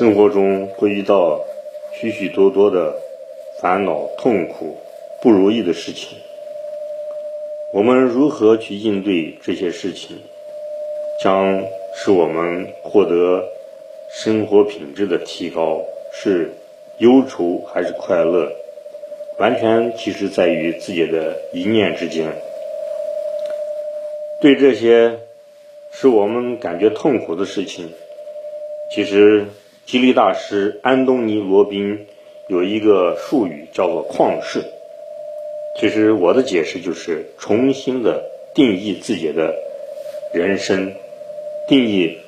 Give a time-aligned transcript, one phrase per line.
[0.00, 1.38] 生活中会遇到
[1.92, 2.96] 许许多多的
[3.60, 4.78] 烦恼、痛苦、
[5.20, 6.16] 不如意的事情。
[7.74, 10.16] 我们如何去应对这些事情，
[11.22, 11.62] 将
[11.94, 13.44] 使我们获得
[14.10, 15.82] 生活品质的提高，
[16.14, 16.50] 是
[17.00, 18.50] 忧愁还是快乐，
[19.38, 22.32] 完全其实在于自己的一念之间。
[24.40, 25.18] 对这些
[25.92, 27.92] 使我们感觉痛苦的事情，
[28.90, 29.44] 其实。
[29.86, 32.06] 吉利大师安东尼·罗宾
[32.48, 34.62] 有一个术语叫做“旷世”。
[35.78, 39.54] 其实我的解释就是重新的定义自己的
[40.32, 40.92] 人生，
[41.66, 42.18] 定义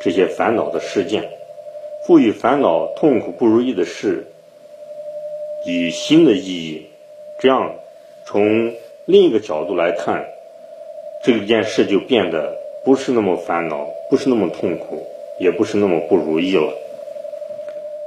[0.00, 1.30] 这些烦恼的事件，
[2.06, 4.26] 赋予烦恼、痛苦、不如意的事
[5.64, 6.86] 以新的意义。
[7.40, 7.76] 这样，
[8.26, 8.74] 从
[9.06, 10.26] 另一个角度来看，
[11.24, 15.06] 这件事就变得不是那么烦恼，不是那么痛苦，
[15.38, 16.72] 也不是那么不如意了。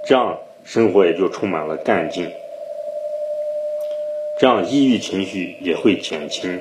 [0.10, 2.28] 这样生活也就充满了干劲，
[4.40, 6.60] 这样抑郁情绪也会减轻，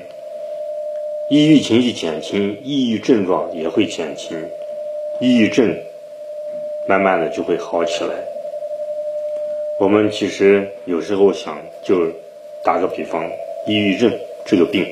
[1.30, 4.38] 抑郁情绪减轻，抑郁症状也会减轻，
[5.18, 5.74] 抑郁症
[6.86, 8.14] 慢慢的就会好起来。
[9.80, 12.06] 我们其实有时候想，就
[12.62, 13.24] 打个比方，
[13.66, 14.12] 抑郁症
[14.44, 14.86] 这个病，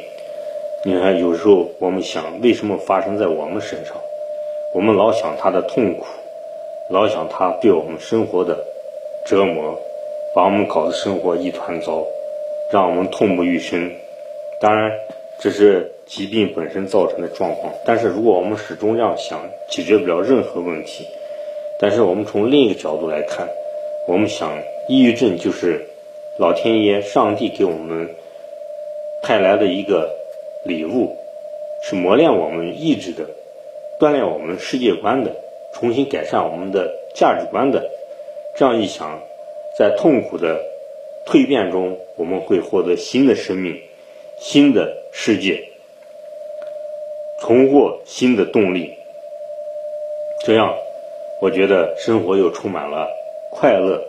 [0.82, 3.94] 你看有时候我们想，为什么发生在我们身上？
[4.72, 6.06] 我们老想他的痛苦。
[6.88, 8.64] 老想他对我们生活的
[9.24, 9.76] 折磨，
[10.32, 12.04] 把我们搞得生活一团糟，
[12.70, 13.90] 让我们痛不欲生。
[14.60, 14.92] 当然，
[15.40, 17.72] 这是疾病本身造成的状况。
[17.84, 21.04] 但是，如果我们始终这样想，解决不了任何问题。
[21.80, 23.48] 但是，我们从另一个角度来看，
[24.06, 24.56] 我们想，
[24.88, 25.84] 抑郁症就是
[26.38, 28.08] 老天爷、上帝给我们
[29.24, 30.08] 派来的一个
[30.64, 31.16] 礼物，
[31.82, 33.24] 是磨练我们意志的，
[33.98, 35.32] 锻炼我们世界观的。
[35.78, 37.86] 重新改善我们的价值观的，
[38.56, 39.20] 这样一想，
[39.78, 40.58] 在痛苦的
[41.26, 43.78] 蜕变中，我们会获得新的生命、
[44.38, 45.68] 新的世界，
[47.42, 48.94] 重获新的动力。
[50.46, 50.74] 这样，
[51.42, 53.06] 我觉得生活又充满了
[53.52, 54.02] 快乐。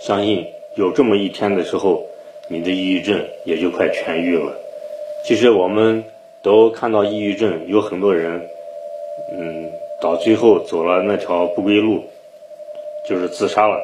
[0.00, 2.04] 相信有这么一天的时候，
[2.48, 4.52] 你的抑郁症也就快痊愈了。
[5.24, 6.02] 其实我们
[6.42, 8.44] 都看到抑郁症有很多人，
[9.38, 9.81] 嗯。
[10.02, 12.02] 到最后走了那条不归路，
[13.08, 13.80] 就是自杀了，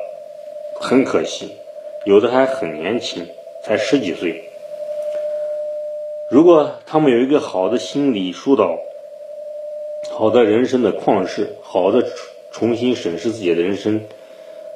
[0.80, 1.54] 很可惜，
[2.04, 3.24] 有的还很年轻，
[3.64, 4.42] 才十几岁。
[6.28, 8.76] 如果他们有一个好的心理疏导，
[10.10, 12.04] 好的人生的旷世，好的
[12.50, 14.00] 重新审视自己的人生，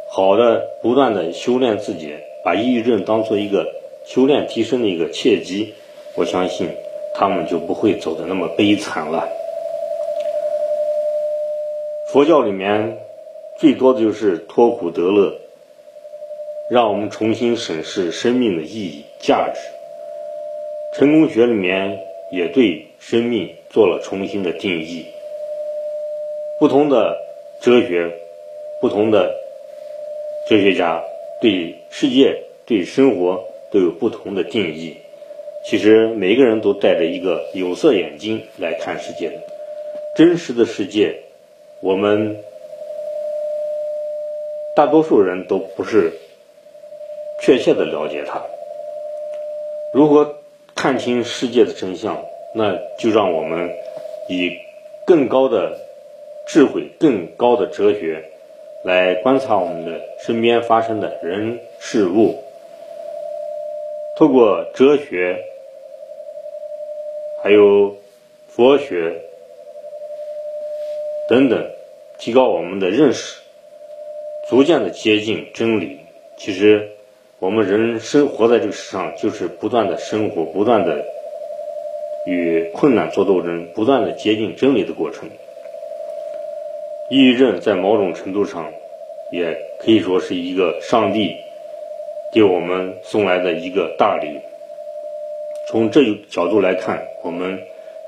[0.08, 2.14] 好的不断的修炼自己，
[2.44, 3.66] 把抑郁症当做一个
[4.04, 5.75] 修炼提升的一个契机，
[6.14, 6.69] 我相信
[7.16, 9.28] 他们就不会走的那么悲惨了。
[12.12, 12.99] 佛教里面
[13.59, 15.34] 最多的就是脱苦得乐，
[16.71, 19.59] 让我们重新审视生命的意义、价值。
[20.95, 21.99] 成功学里面
[22.31, 25.06] 也对生命做了重新的定义。
[26.61, 27.17] 不同的
[27.62, 28.12] 哲学、
[28.83, 29.34] 不同的
[30.47, 31.03] 哲学家
[31.41, 34.99] 对世界、对生活都有不同的定义。
[35.65, 39.37] 其实每个人都戴着一个有色眼镜来看世界的，
[40.15, 41.19] 真实的世界。
[41.82, 42.37] 我们
[44.76, 46.12] 大多数人都不是
[47.41, 48.41] 确切的了解它。
[49.93, 50.37] 如何
[50.76, 52.25] 看清世界的真相？
[52.54, 53.70] 那就让我们
[54.28, 54.53] 以
[55.06, 55.76] 更高的
[56.47, 58.22] 智慧、更高的哲学
[58.84, 62.44] 来观察我们的身边发生的人事物。
[64.16, 65.43] 透过哲学，
[67.43, 67.97] 还有
[68.47, 69.31] 佛学。
[71.32, 71.66] 等等，
[72.19, 73.41] 提高我们的认识，
[74.50, 75.98] 逐渐的接近真理。
[76.37, 76.91] 其实，
[77.38, 81.03] 我们人生活在这个世上，就是不断的生活，不断的
[82.26, 85.26] 与困难做斗争，不断的接近真理的过程。
[87.09, 88.70] 抑郁症在某种程度上，
[89.32, 91.34] 也可以说是一个上帝
[92.34, 94.38] 给我们送来的一个大礼。
[95.67, 97.58] 从这个角度来看，我们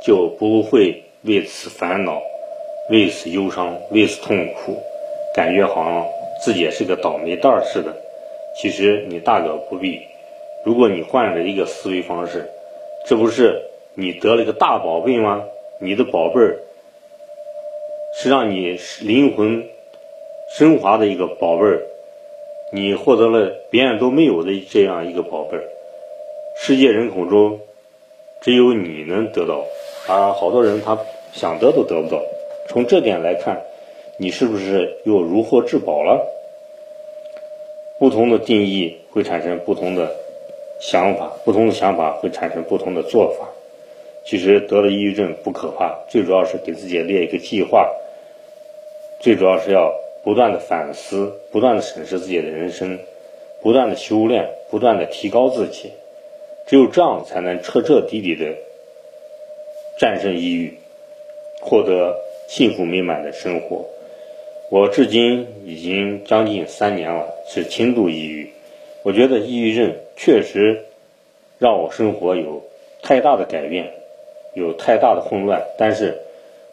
[0.05, 2.21] 就不会为此烦恼。
[2.91, 4.77] 为此忧伤，为此痛苦，
[5.35, 6.07] 感觉好像
[6.43, 7.95] 自己也是个倒霉蛋儿似的。
[8.61, 10.01] 其实你大可不必。
[10.65, 12.49] 如果你换了一个思维方式，
[13.07, 13.61] 这不是
[13.95, 15.45] 你得了一个大宝贝吗？
[15.81, 16.59] 你的宝贝儿
[18.17, 19.65] 是让你灵魂
[20.57, 21.83] 升华的一个宝贝儿，
[22.73, 25.65] 你获得了别人都没有的这样一个宝贝儿。
[26.57, 27.59] 世界人口中
[28.43, 29.65] 只有你能得到，
[30.07, 30.99] 而好多人他
[31.33, 32.23] 想得都得不到。
[32.75, 33.63] 从这点来看，
[34.17, 36.27] 你是不是又如获至宝了？
[38.01, 40.13] 不同的定义会产生不同的
[40.81, 43.47] 想法，不同的想法会产生不同的做法。
[44.25, 47.89] 其实得了抑郁症不可怕，最主要是给自己列一个计划，
[49.21, 49.95] 最主要是要
[50.25, 52.99] 不断的反思，不断的审视自己的人生，
[53.63, 55.93] 不断的修炼，不断的提高自己。
[56.67, 58.53] 只有这样，才能彻彻底底的
[59.97, 60.77] 战胜抑郁，
[61.61, 62.19] 获得
[62.49, 63.87] 幸福美满的生活。
[64.71, 68.51] 我至今已经将近三年了，是轻度抑郁。
[69.03, 70.85] 我觉得抑郁症确实
[71.59, 72.63] 让我生活有
[73.03, 73.93] 太大的改变，
[74.55, 75.63] 有太大的混乱。
[75.79, 76.19] 但是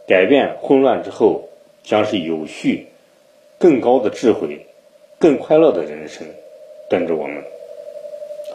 [0.08, 1.50] 改变混乱之后，
[1.84, 2.88] 将是有序、
[3.60, 4.66] 更高的智慧、
[5.20, 6.26] 更快乐的人生
[6.90, 7.44] 等着我们。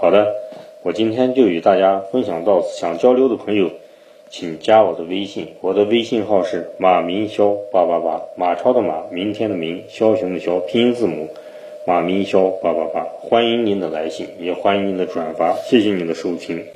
[0.01, 0.35] 好的，
[0.83, 3.71] 我今天就与大家分享到，想交流的朋友。
[4.29, 11.29] 请加我的微信，我的微信号是马明霄八八八，马超的马，明天的明，枭雄的枭，拼音字母，
[11.87, 16.65] 马明霄八八八，欢迎您的来信，也欢迎您的转发，谢谢您的收听。